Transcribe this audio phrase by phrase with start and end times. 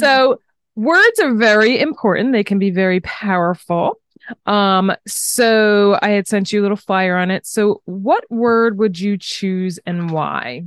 [0.00, 0.40] So
[0.74, 2.32] words are very important.
[2.32, 4.00] They can be very powerful.
[4.46, 7.46] Um, so I had sent you a little flyer on it.
[7.46, 10.64] So what word would you choose and why?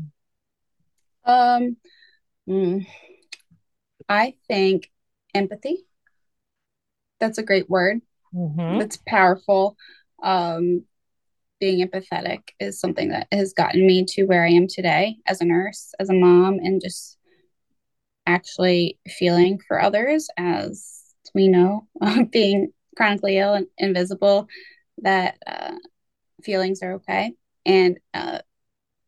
[1.25, 1.77] Um,
[2.47, 2.85] mm,
[4.09, 4.91] I think
[5.33, 5.85] empathy.
[7.19, 8.01] That's a great word.
[8.33, 8.81] Mm-hmm.
[8.81, 9.77] It's powerful.
[10.21, 10.83] Um,
[11.59, 15.45] being empathetic is something that has gotten me to where I am today as a
[15.45, 17.17] nurse, as a mom, and just
[18.33, 20.27] actually feeling for others.
[20.37, 24.47] As we know, uh, being chronically ill and invisible,
[24.99, 25.75] that uh,
[26.43, 27.33] feelings are okay.
[27.65, 28.39] And uh,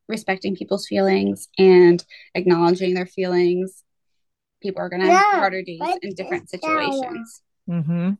[0.07, 2.03] respecting people's feelings and
[2.33, 3.83] acknowledging their feelings.
[4.61, 7.41] People are going to have harder days in different situations.
[7.69, 8.11] Mm-hmm.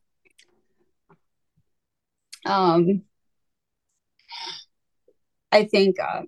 [2.46, 3.02] Um,
[5.52, 6.24] I think uh,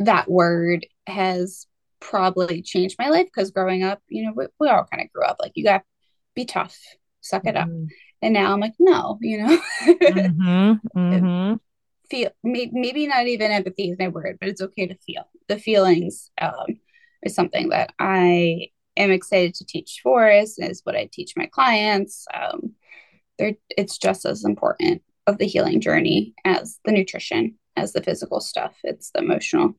[0.00, 1.66] that word has
[2.02, 5.24] probably changed my life because growing up, you know, we, we all kind of grew
[5.24, 5.84] up like you got to
[6.34, 6.76] be tough,
[7.20, 7.84] suck it mm-hmm.
[7.84, 7.88] up.
[8.20, 10.72] And now I'm like, no, you know, mm-hmm.
[10.98, 11.54] Mm-hmm.
[12.10, 16.30] feel maybe not even empathy is my word, but it's okay to feel the feelings.
[16.40, 16.78] Um,
[17.22, 20.60] is something that I am excited to teach Forrest.
[20.62, 22.26] Is what I teach my clients.
[22.34, 22.74] Um,
[23.38, 28.40] they're it's just as important of the healing journey as the nutrition, as the physical
[28.40, 28.76] stuff.
[28.82, 29.76] It's the emotional